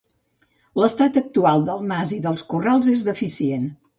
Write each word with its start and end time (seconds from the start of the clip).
L’estat 0.83 1.19
actual 1.21 1.61
del 1.69 1.85
mas 1.93 2.13
i 2.17 2.19
dels 2.25 2.45
corrals 2.55 2.91
és 2.97 3.07
deficient. 3.13 3.71